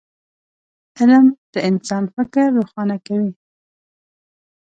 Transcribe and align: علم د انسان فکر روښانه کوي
علم 0.97 1.25
د 1.53 1.55
انسان 1.69 2.03
فکر 2.15 2.45
روښانه 2.57 2.97
کوي 3.07 3.31